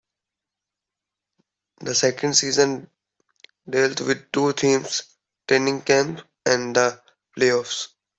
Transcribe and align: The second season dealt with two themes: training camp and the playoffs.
The 1.81 1.93
second 1.93 2.33
season 2.33 2.89
dealt 3.69 4.01
with 4.01 4.31
two 4.31 4.51
themes: 4.53 5.03
training 5.47 5.81
camp 5.83 6.21
and 6.43 6.75
the 6.75 6.99
playoffs. 7.37 7.89